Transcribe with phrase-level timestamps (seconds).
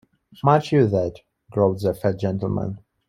[0.43, 1.19] ‘Much use that,’
[1.51, 2.79] growled the fat gentleman.